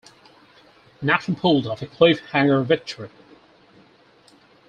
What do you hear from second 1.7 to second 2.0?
a